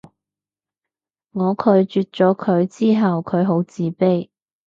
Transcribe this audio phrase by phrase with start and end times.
[1.31, 4.29] 我拒絕咗佢之後佢好自卑